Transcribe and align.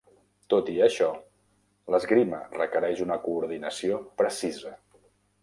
Tot 0.51 0.69
i 0.75 0.77
això, 0.85 1.09
l'esgrima 1.97 2.39
requereix 2.57 3.05
una 3.07 3.19
coordinació 3.27 4.01
precisa. 4.25 4.75